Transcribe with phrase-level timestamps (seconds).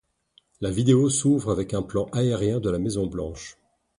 [0.61, 3.59] La vidéo s’ouvre avec un plan aérien de la maison-Blanche.